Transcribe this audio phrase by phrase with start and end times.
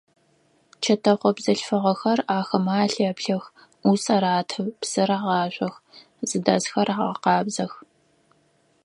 [0.83, 3.43] Чэтэхъо бзылъфыгъэхэр ахэмэ алъэплъэх,
[3.81, 5.75] ӏус араты, псы рагъашъох,
[6.29, 7.73] зыдэсхэр агъэкъабзэх.